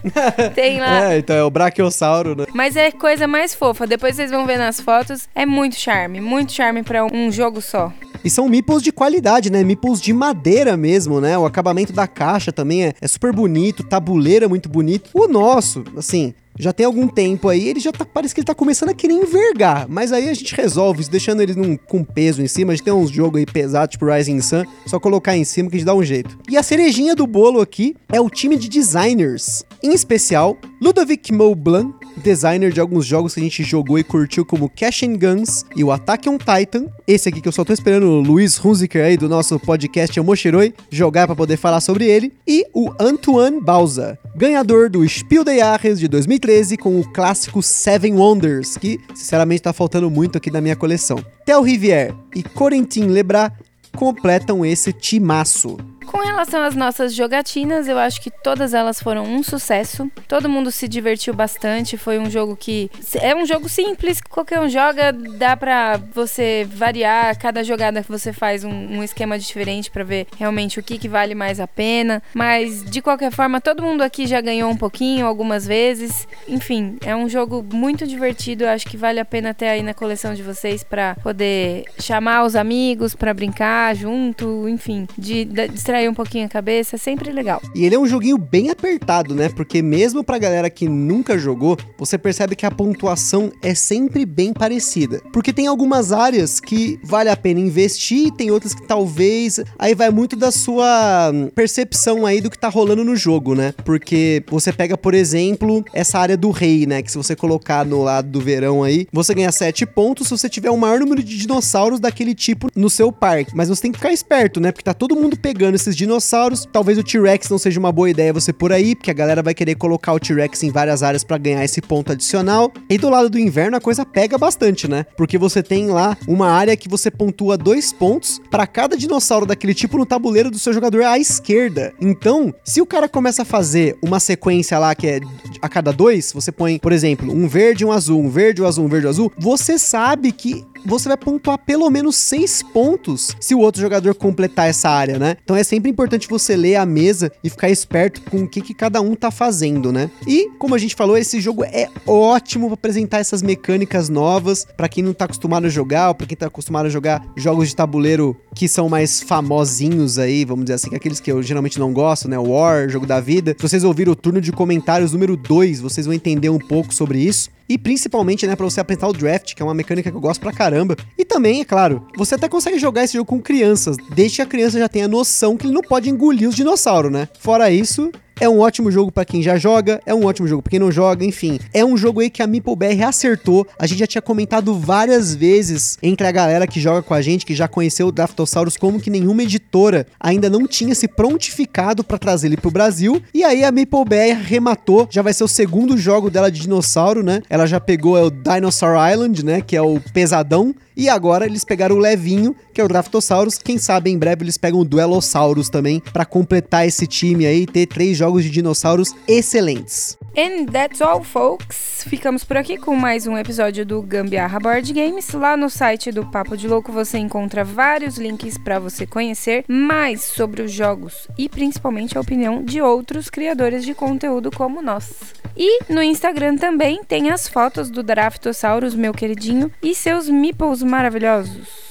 Tem 0.54 0.80
lá. 0.80 1.12
É, 1.12 1.18
então 1.18 1.36
é 1.36 1.42
o 1.42 1.50
brachiosauro, 1.50 2.36
né? 2.36 2.46
Mas 2.52 2.76
é 2.76 2.90
coisa 2.90 3.26
mais 3.26 3.54
fofa. 3.54 3.86
Depois 3.86 4.16
vocês 4.16 4.30
vão 4.30 4.46
ver 4.46 4.58
nas 4.58 4.80
fotos. 4.80 5.28
É 5.34 5.44
muito 5.44 5.76
charme, 5.76 6.20
muito 6.20 6.52
charme 6.52 6.82
para 6.82 7.04
um 7.04 7.30
jogo 7.30 7.60
só. 7.60 7.92
E 8.26 8.30
são 8.30 8.48
meeples 8.48 8.82
de 8.82 8.90
qualidade, 8.90 9.52
né? 9.52 9.62
Meeples 9.62 10.00
de 10.00 10.12
madeira 10.12 10.76
mesmo, 10.76 11.20
né? 11.20 11.38
O 11.38 11.46
acabamento 11.46 11.92
da 11.92 12.08
caixa 12.08 12.50
também 12.50 12.86
é, 12.86 12.92
é 13.00 13.06
super 13.06 13.32
bonito, 13.32 13.84
tabuleiro 13.84 14.44
é 14.44 14.48
muito 14.48 14.68
bonito. 14.68 15.10
O 15.14 15.28
nosso, 15.28 15.84
assim, 15.96 16.34
já 16.58 16.72
tem 16.72 16.86
algum 16.86 17.08
tempo 17.08 17.48
aí, 17.48 17.68
ele 17.68 17.80
já 17.80 17.92
tá, 17.92 18.04
parece 18.04 18.34
que 18.34 18.40
ele 18.40 18.46
tá 18.46 18.54
começando 18.54 18.90
a 18.90 18.94
querer 18.94 19.14
envergar, 19.14 19.86
mas 19.88 20.12
aí 20.12 20.28
a 20.28 20.34
gente 20.34 20.54
resolve 20.54 21.00
isso, 21.00 21.10
deixando 21.10 21.42
ele 21.42 21.54
num, 21.54 21.76
com 21.76 22.02
peso 22.02 22.42
em 22.42 22.48
cima, 22.48 22.72
a 22.72 22.76
gente 22.76 22.84
tem 22.84 22.92
uns 22.92 23.10
jogos 23.10 23.38
aí 23.38 23.46
pesados, 23.46 23.92
tipo 23.92 24.06
Rising 24.06 24.40
Sun, 24.40 24.64
só 24.86 24.98
colocar 24.98 25.36
em 25.36 25.44
cima 25.44 25.68
que 25.68 25.76
a 25.76 25.78
gente 25.78 25.86
dá 25.86 25.94
um 25.94 26.04
jeito. 26.04 26.38
E 26.48 26.56
a 26.56 26.62
cerejinha 26.62 27.14
do 27.14 27.26
bolo 27.26 27.60
aqui 27.60 27.94
é 28.10 28.20
o 28.20 28.30
time 28.30 28.56
de 28.56 28.68
designers, 28.68 29.64
em 29.82 29.92
especial 29.92 30.56
Ludovic 30.80 31.32
Moublan, 31.32 31.92
designer 32.16 32.72
de 32.72 32.80
alguns 32.80 33.04
jogos 33.04 33.34
que 33.34 33.40
a 33.40 33.42
gente 33.42 33.62
jogou 33.62 33.98
e 33.98 34.04
curtiu, 34.04 34.44
como 34.44 34.68
Cash 34.68 35.02
and 35.02 35.16
Guns 35.16 35.64
e 35.74 35.84
o 35.84 35.92
Attack 35.92 36.28
on 36.28 36.38
Titan. 36.38 36.86
Esse 37.06 37.28
aqui 37.28 37.40
que 37.40 37.48
eu 37.48 37.52
só 37.52 37.64
tô 37.64 37.72
esperando 37.72 38.06
o 38.06 38.20
Luiz 38.20 38.62
Hunziker 38.62 39.04
aí 39.04 39.16
do 39.16 39.28
nosso 39.28 39.58
podcast 39.60 40.18
Moshiroi 40.20 40.74
jogar 40.90 41.26
para 41.26 41.36
poder 41.36 41.56
falar 41.56 41.80
sobre 41.80 42.06
ele. 42.06 42.32
E 42.46 42.64
o 42.74 42.90
Antoine 42.98 43.60
Bauza, 43.60 44.18
ganhador 44.34 44.90
do 44.90 45.06
Spiel 45.08 45.44
des 45.44 45.58
Jahres 45.58 45.98
de 45.98 46.08
2013 46.08 46.45
com 46.76 47.00
o 47.00 47.12
clássico 47.12 47.62
Seven 47.62 48.14
Wonders, 48.14 48.76
que 48.76 49.00
sinceramente 49.14 49.62
tá 49.62 49.72
faltando 49.72 50.10
muito 50.10 50.38
aqui 50.38 50.50
na 50.50 50.60
minha 50.60 50.76
coleção. 50.76 51.18
Theo 51.44 51.62
Rivière 51.62 52.14
e 52.34 52.42
Corentin 52.42 53.06
Lebras 53.06 53.50
completam 53.96 54.64
esse 54.64 54.92
timaço. 54.92 55.76
Com 56.06 56.18
relação 56.18 56.62
às 56.62 56.76
nossas 56.76 57.12
jogatinas, 57.12 57.88
eu 57.88 57.98
acho 57.98 58.20
que 58.20 58.30
todas 58.30 58.72
elas 58.72 59.02
foram 59.02 59.24
um 59.24 59.42
sucesso. 59.42 60.10
Todo 60.28 60.48
mundo 60.48 60.70
se 60.70 60.86
divertiu 60.86 61.34
bastante. 61.34 61.98
Foi 61.98 62.18
um 62.18 62.30
jogo 62.30 62.56
que 62.56 62.88
é 63.20 63.34
um 63.34 63.44
jogo 63.44 63.68
simples, 63.68 64.20
qualquer 64.20 64.60
um 64.60 64.68
joga, 64.68 65.12
dá 65.12 65.56
pra 65.56 66.00
você 66.14 66.66
variar. 66.70 67.36
Cada 67.38 67.64
jogada 67.64 68.02
que 68.02 68.10
você 68.10 68.32
faz 68.32 68.62
um, 68.62 68.70
um 68.70 69.02
esquema 69.02 69.38
diferente 69.38 69.90
para 69.90 70.04
ver 70.04 70.28
realmente 70.38 70.78
o 70.78 70.82
que, 70.82 70.96
que 70.96 71.08
vale 71.08 71.34
mais 71.34 71.58
a 71.58 71.66
pena. 71.66 72.22
Mas 72.32 72.84
de 72.84 73.02
qualquer 73.02 73.32
forma, 73.32 73.60
todo 73.60 73.82
mundo 73.82 74.02
aqui 74.02 74.26
já 74.26 74.40
ganhou 74.40 74.70
um 74.70 74.76
pouquinho, 74.76 75.26
algumas 75.26 75.66
vezes. 75.66 76.28
Enfim, 76.46 76.98
é 77.04 77.16
um 77.16 77.28
jogo 77.28 77.66
muito 77.72 78.06
divertido. 78.06 78.66
Acho 78.66 78.86
que 78.86 78.96
vale 78.96 79.18
a 79.18 79.24
pena 79.24 79.52
ter 79.52 79.68
aí 79.68 79.82
na 79.82 79.92
coleção 79.92 80.34
de 80.34 80.42
vocês 80.42 80.84
para 80.84 81.16
poder 81.16 81.84
chamar 81.98 82.44
os 82.44 82.54
amigos 82.54 83.14
para 83.14 83.34
brincar 83.34 83.85
junto, 83.94 84.68
enfim, 84.68 85.06
de, 85.16 85.44
de 85.44 85.68
distrair 85.68 86.08
um 86.08 86.14
pouquinho 86.14 86.46
a 86.46 86.48
cabeça, 86.48 86.96
é 86.96 86.98
sempre 86.98 87.32
legal. 87.32 87.60
E 87.74 87.84
ele 87.84 87.94
é 87.94 87.98
um 87.98 88.06
joguinho 88.06 88.38
bem 88.38 88.70
apertado, 88.70 89.34
né? 89.34 89.48
Porque 89.48 89.82
mesmo 89.82 90.22
pra 90.24 90.38
galera 90.38 90.70
que 90.70 90.88
nunca 90.88 91.38
jogou, 91.38 91.76
você 91.98 92.18
percebe 92.18 92.56
que 92.56 92.66
a 92.66 92.70
pontuação 92.70 93.52
é 93.62 93.74
sempre 93.74 94.24
bem 94.24 94.52
parecida. 94.52 95.20
Porque 95.32 95.52
tem 95.52 95.66
algumas 95.66 96.12
áreas 96.12 96.60
que 96.60 96.98
vale 97.02 97.30
a 97.30 97.36
pena 97.36 97.60
investir, 97.60 98.32
tem 98.32 98.50
outras 98.50 98.74
que 98.74 98.86
talvez. 98.86 99.60
Aí 99.78 99.94
vai 99.94 100.10
muito 100.10 100.36
da 100.36 100.50
sua 100.50 101.32
percepção 101.54 102.26
aí 102.26 102.40
do 102.40 102.50
que 102.50 102.58
tá 102.58 102.68
rolando 102.68 103.04
no 103.04 103.16
jogo, 103.16 103.54
né? 103.54 103.72
Porque 103.84 104.42
você 104.48 104.72
pega, 104.72 104.96
por 104.96 105.14
exemplo, 105.14 105.84
essa 105.92 106.18
área 106.18 106.36
do 106.36 106.50
rei, 106.50 106.86
né? 106.86 107.02
Que 107.02 107.10
se 107.10 107.18
você 107.18 107.34
colocar 107.36 107.84
no 107.84 108.02
lado 108.02 108.28
do 108.28 108.40
verão 108.40 108.82
aí, 108.82 109.06
você 109.12 109.34
ganha 109.34 109.52
7 109.52 109.86
pontos 109.86 110.28
se 110.28 110.36
você 110.36 110.48
tiver 110.48 110.70
o 110.70 110.76
maior 110.76 111.00
número 111.00 111.22
de 111.22 111.36
dinossauros 111.38 112.00
daquele 112.00 112.34
tipo 112.34 112.68
no 112.74 112.90
seu 112.90 113.10
parque. 113.12 113.54
Mas 113.54 113.68
você 113.76 113.82
tem 113.82 113.92
que 113.92 113.98
ficar 113.98 114.12
esperto, 114.12 114.60
né? 114.60 114.72
Porque 114.72 114.84
tá 114.84 114.94
todo 114.94 115.16
mundo 115.16 115.36
pegando 115.38 115.74
esses 115.74 115.96
dinossauros. 115.96 116.66
Talvez 116.70 116.98
o 116.98 117.02
T-Rex 117.02 117.48
não 117.48 117.58
seja 117.58 117.78
uma 117.78 117.92
boa 117.92 118.10
ideia 118.10 118.32
você 118.32 118.52
por 118.52 118.72
aí, 118.72 118.94
porque 118.94 119.10
a 119.10 119.14
galera 119.14 119.42
vai 119.42 119.54
querer 119.54 119.76
colocar 119.76 120.12
o 120.12 120.20
T-Rex 120.20 120.62
em 120.62 120.70
várias 120.70 121.02
áreas 121.02 121.24
para 121.24 121.38
ganhar 121.38 121.64
esse 121.64 121.80
ponto 121.80 122.12
adicional. 122.12 122.72
E 122.90 122.98
do 122.98 123.08
lado 123.08 123.30
do 123.30 123.38
inverno 123.38 123.76
a 123.76 123.80
coisa 123.80 124.04
pega 124.04 124.36
bastante, 124.36 124.88
né? 124.88 125.04
Porque 125.16 125.38
você 125.38 125.62
tem 125.62 125.88
lá 125.88 126.16
uma 126.28 126.50
área 126.50 126.76
que 126.76 126.88
você 126.88 127.10
pontua 127.10 127.56
dois 127.56 127.92
pontos 127.92 128.40
para 128.50 128.66
cada 128.66 128.96
dinossauro 128.96 129.46
daquele 129.46 129.74
tipo 129.74 129.96
no 129.96 130.06
tabuleiro 130.06 130.50
do 130.50 130.58
seu 130.58 130.72
jogador 130.72 131.02
à 131.04 131.18
esquerda. 131.18 131.94
Então, 132.00 132.54
se 132.64 132.80
o 132.80 132.86
cara 132.86 133.08
começa 133.08 133.42
a 133.42 133.44
fazer 133.44 133.96
uma 134.02 134.20
sequência 134.20 134.78
lá 134.78 134.94
que 134.94 135.06
é 135.06 135.20
a 135.62 135.68
cada 135.68 135.92
dois, 135.92 136.32
você 136.32 136.52
põe, 136.52 136.78
por 136.78 136.92
exemplo, 136.92 137.32
um 137.32 137.48
verde 137.48 137.84
um 137.84 137.92
azul, 137.92 138.20
um 138.20 138.28
verde, 138.28 138.62
um 138.62 138.66
azul, 138.66 138.84
um 138.84 138.88
verde, 138.88 139.06
um 139.06 139.10
azul, 139.10 139.32
você 139.38 139.78
sabe 139.78 140.32
que 140.32 140.64
você 140.86 141.08
vai 141.08 141.16
pontuar 141.16 141.58
pelo 141.58 141.90
menos 141.90 142.16
6 142.16 142.62
pontos 142.72 143.36
se 143.40 143.54
o 143.54 143.60
outro 143.60 143.80
jogador 143.80 144.14
completar 144.14 144.68
essa 144.68 144.88
área, 144.88 145.18
né? 145.18 145.36
Então 145.42 145.56
é 145.56 145.64
sempre 145.64 145.90
importante 145.90 146.28
você 146.28 146.56
ler 146.56 146.76
a 146.76 146.86
mesa 146.86 147.30
e 147.42 147.50
ficar 147.50 147.70
esperto 147.70 148.22
com 148.30 148.42
o 148.42 148.48
que, 148.48 148.60
que 148.60 148.74
cada 148.74 149.00
um 149.00 149.14
tá 149.14 149.30
fazendo, 149.30 149.92
né? 149.92 150.10
E, 150.26 150.50
como 150.58 150.74
a 150.74 150.78
gente 150.78 150.94
falou, 150.94 151.16
esse 151.16 151.40
jogo 151.40 151.64
é 151.64 151.88
ótimo 152.06 152.66
para 152.68 152.74
apresentar 152.74 153.18
essas 153.18 153.42
mecânicas 153.42 154.08
novas 154.08 154.66
para 154.76 154.88
quem 154.88 155.02
não 155.02 155.12
tá 155.12 155.24
acostumado 155.24 155.66
a 155.66 155.68
jogar, 155.68 156.08
ou 156.08 156.14
pra 156.14 156.26
quem 156.26 156.36
tá 156.36 156.46
acostumado 156.46 156.86
a 156.86 156.90
jogar 156.90 157.24
jogos 157.36 157.68
de 157.68 157.76
tabuleiro 157.76 158.36
que 158.54 158.68
são 158.68 158.88
mais 158.88 159.20
famosinhos 159.20 160.18
aí, 160.18 160.44
vamos 160.44 160.64
dizer 160.64 160.74
assim, 160.74 160.90
que 160.90 160.96
aqueles 160.96 161.20
que 161.20 161.30
eu 161.30 161.42
geralmente 161.42 161.78
não 161.78 161.92
gosto, 161.92 162.28
né? 162.28 162.38
War, 162.38 162.88
jogo 162.88 163.06
da 163.06 163.20
vida. 163.20 163.54
Se 163.56 163.68
vocês 163.68 163.84
ouviram 163.84 164.12
o 164.12 164.16
turno 164.16 164.40
de 164.40 164.52
comentários 164.52 165.12
número 165.12 165.36
2, 165.36 165.80
vocês 165.80 166.06
vão 166.06 166.14
entender 166.14 166.48
um 166.48 166.58
pouco 166.58 166.94
sobre 166.94 167.18
isso. 167.18 167.50
E 167.68 167.76
principalmente, 167.76 168.46
né, 168.46 168.54
pra 168.54 168.64
você 168.64 168.80
apresentar 168.80 169.08
o 169.08 169.12
draft, 169.12 169.54
que 169.54 169.62
é 169.62 169.64
uma 169.64 169.74
mecânica 169.74 170.10
que 170.10 170.16
eu 170.16 170.20
gosto 170.20 170.40
pra 170.40 170.52
caramba. 170.52 170.96
E 171.18 171.24
também, 171.24 171.60
é 171.60 171.64
claro, 171.64 172.06
você 172.16 172.34
até 172.34 172.48
consegue 172.48 172.78
jogar 172.78 173.04
esse 173.04 173.14
jogo 173.14 173.26
com 173.26 173.40
crianças, 173.40 173.96
desde 174.14 174.36
que 174.36 174.42
a 174.42 174.46
criança 174.46 174.78
já 174.78 174.88
tenha 174.88 175.08
noção 175.08 175.56
que 175.56 175.66
ele 175.66 175.74
não 175.74 175.82
pode 175.82 176.08
engolir 176.08 176.48
os 176.48 176.54
dinossauros, 176.54 177.10
né? 177.10 177.28
Fora 177.40 177.70
isso, 177.70 178.10
é 178.38 178.48
um 178.48 178.60
ótimo 178.60 178.90
jogo 178.90 179.10
para 179.10 179.24
quem 179.24 179.42
já 179.42 179.56
joga, 179.56 180.00
é 180.04 180.14
um 180.14 180.24
ótimo 180.24 180.46
jogo 180.46 180.62
para 180.62 180.70
quem 180.70 180.78
não 180.78 180.92
joga, 180.92 181.24
enfim. 181.24 181.58
É 181.72 181.84
um 181.84 181.96
jogo 181.96 182.20
aí 182.20 182.28
que 182.28 182.42
a 182.42 182.46
MeepleBR 182.46 183.02
acertou. 183.04 183.66
A 183.78 183.86
gente 183.86 183.98
já 183.98 184.06
tinha 184.06 184.22
comentado 184.22 184.74
várias 184.78 185.34
vezes 185.34 185.98
entre 186.02 186.26
a 186.26 186.32
galera 186.32 186.66
que 186.66 186.80
joga 186.80 187.02
com 187.02 187.14
a 187.14 187.22
gente, 187.22 187.46
que 187.46 187.54
já 187.54 187.66
conheceu 187.66 188.08
o 188.08 188.12
Draftosaurus, 188.12 188.76
como 188.76 189.00
que 189.00 189.10
nenhuma 189.10 189.42
editora 189.42 190.06
ainda 190.20 190.50
não 190.50 190.66
tinha 190.66 190.94
se 190.94 191.08
prontificado 191.08 192.04
para 192.04 192.18
trazer 192.18 192.48
ele 192.48 192.56
pro 192.56 192.70
Brasil. 192.70 193.22
E 193.32 193.42
aí 193.42 193.64
a 193.64 193.72
MeepleBR 193.72 194.42
rematou, 194.42 195.08
já 195.10 195.22
vai 195.22 195.32
ser 195.32 195.44
o 195.44 195.48
segundo 195.48 195.96
jogo 195.96 196.30
dela 196.30 196.50
de 196.50 196.60
dinossauro, 196.60 197.22
né? 197.22 197.42
Ela 197.48 197.66
já 197.66 197.80
pegou 197.80 198.18
é, 198.18 198.22
o 198.22 198.30
Dinosaur 198.30 198.96
Island, 199.10 199.44
né, 199.44 199.60
que 199.60 199.76
é 199.76 199.82
o 199.82 200.00
pesadão, 200.12 200.74
e 200.96 201.08
agora 201.08 201.44
eles 201.44 201.64
pegaram 201.64 201.96
o 201.96 202.00
levinho, 202.00 202.56
que 202.72 202.80
é 202.80 202.84
o 202.84 202.88
Draftosaurus. 202.88 203.58
Quem 203.58 203.78
sabe 203.78 204.10
em 204.10 204.18
breve 204.18 204.44
eles 204.44 204.56
pegam 204.56 204.80
o 204.80 204.84
Duelosaurus 204.84 205.68
também 205.68 206.00
para 206.12 206.24
completar 206.24 206.86
esse 206.86 207.06
time 207.06 207.46
aí 207.46 207.62
e 207.62 207.66
ter 207.66 207.86
três 207.86 208.16
jogos 208.16 208.42
de 208.42 208.50
dinossauros 208.50 209.14
excelentes. 209.28 210.16
And 210.38 210.66
that's 210.66 211.00
all, 211.00 211.24
folks. 211.24 212.04
Ficamos 212.06 212.44
por 212.44 212.58
aqui 212.58 212.76
com 212.76 212.94
mais 212.94 213.26
um 213.26 213.38
episódio 213.38 213.86
do 213.86 214.02
Gambiarra 214.02 214.60
Board 214.60 214.92
Games. 214.92 215.32
Lá 215.32 215.56
no 215.56 215.70
site 215.70 216.12
do 216.12 216.26
Papo 216.26 216.58
de 216.58 216.68
Louco 216.68 216.92
você 216.92 217.16
encontra 217.16 217.64
vários 217.64 218.18
links 218.18 218.58
para 218.58 218.78
você 218.78 219.06
conhecer 219.06 219.64
mais 219.66 220.22
sobre 220.22 220.60
os 220.60 220.70
jogos 220.70 221.26
e 221.38 221.48
principalmente 221.48 222.18
a 222.18 222.20
opinião 222.20 222.62
de 222.62 222.82
outros 222.82 223.30
criadores 223.30 223.82
de 223.82 223.94
conteúdo 223.94 224.50
como 224.50 224.82
nós. 224.82 225.32
E 225.56 225.90
no 225.90 226.02
Instagram 226.02 226.56
também 226.56 227.02
tem 227.02 227.30
as 227.30 227.48
fotos 227.48 227.88
do 227.88 228.02
Draftosaurus, 228.02 228.94
meu 228.94 229.14
queridinho, 229.14 229.72
e 229.82 229.94
seus 229.94 230.28
meeples 230.28 230.82
maravilhosos. 230.82 231.86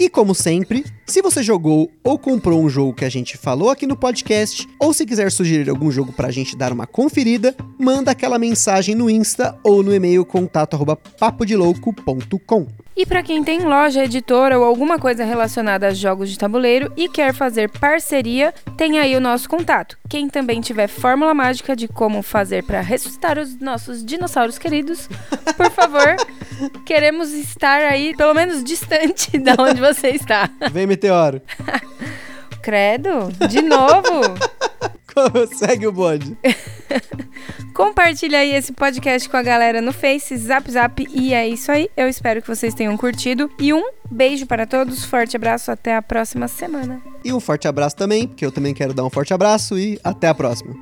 E 0.00 0.08
como 0.08 0.34
sempre, 0.34 0.82
se 1.06 1.20
você 1.20 1.42
jogou 1.42 1.90
ou 2.04 2.16
comprou 2.18 2.62
um 2.62 2.68
jogo 2.68 2.94
que 2.94 3.04
a 3.04 3.10
gente 3.10 3.36
falou 3.36 3.70
aqui 3.70 3.86
no 3.86 3.96
podcast, 3.96 4.68
ou 4.78 4.92
se 4.92 5.04
quiser 5.04 5.32
sugerir 5.32 5.68
algum 5.68 5.90
jogo 5.90 6.12
pra 6.12 6.30
gente 6.30 6.56
dar 6.56 6.72
uma 6.72 6.86
conferida, 6.86 7.54
manda 7.78 8.10
aquela 8.10 8.38
mensagem 8.38 8.94
no 8.94 9.10
Insta 9.10 9.58
ou 9.64 9.82
no 9.82 9.94
e-mail 9.94 10.24
contato@papodelouco.com. 10.24 12.66
E 12.94 13.06
para 13.06 13.22
quem 13.22 13.42
tem 13.42 13.60
loja, 13.60 14.04
editora 14.04 14.58
ou 14.58 14.64
alguma 14.64 14.98
coisa 14.98 15.24
relacionada 15.24 15.86
a 15.86 15.94
jogos 15.94 16.30
de 16.30 16.38
tabuleiro 16.38 16.92
e 16.94 17.08
quer 17.08 17.32
fazer 17.32 17.70
parceria, 17.70 18.52
tem 18.76 18.98
aí 18.98 19.16
o 19.16 19.20
nosso 19.20 19.48
contato. 19.48 19.96
Quem 20.10 20.28
também 20.28 20.60
tiver 20.60 20.88
fórmula 20.88 21.32
mágica 21.32 21.74
de 21.74 21.88
como 21.88 22.22
fazer 22.22 22.62
para 22.64 22.82
ressuscitar 22.82 23.38
os 23.38 23.58
nossos 23.58 24.04
dinossauros 24.04 24.58
queridos, 24.58 25.08
por 25.56 25.70
favor, 25.70 26.16
queremos 26.84 27.32
estar 27.32 27.80
aí 27.80 28.14
pelo 28.14 28.34
menos 28.34 28.62
distante 28.62 29.36
da 29.40 29.54
onde 29.58 29.80
você 29.80 30.10
está. 30.10 30.50
Vem 30.70 30.86
meteoro. 30.92 31.40
Credo, 32.62 33.32
de 33.48 33.60
novo. 33.60 34.20
Segue 35.56 35.86
o 35.86 35.92
bonde. 35.92 36.36
Compartilha 37.74 38.38
aí 38.38 38.54
esse 38.54 38.72
podcast 38.72 39.28
com 39.28 39.36
a 39.36 39.42
galera 39.42 39.80
no 39.80 39.92
Face, 39.92 40.36
Zap 40.36 40.70
Zap. 40.70 41.06
E 41.10 41.34
é 41.34 41.48
isso 41.48 41.72
aí. 41.72 41.90
Eu 41.96 42.08
espero 42.08 42.40
que 42.40 42.48
vocês 42.48 42.72
tenham 42.72 42.96
curtido. 42.96 43.50
E 43.58 43.72
um 43.72 43.82
beijo 44.10 44.46
para 44.46 44.64
todos. 44.64 45.04
Forte 45.04 45.36
abraço. 45.36 45.70
Até 45.70 45.96
a 45.96 46.02
próxima 46.02 46.46
semana. 46.46 47.02
E 47.24 47.32
um 47.32 47.40
forte 47.40 47.66
abraço 47.66 47.96
também, 47.96 48.28
porque 48.28 48.46
eu 48.46 48.52
também 48.52 48.72
quero 48.72 48.94
dar 48.94 49.04
um 49.04 49.10
forte 49.10 49.34
abraço. 49.34 49.78
E 49.78 49.98
até 50.04 50.28
a 50.28 50.34
próxima. 50.34 50.74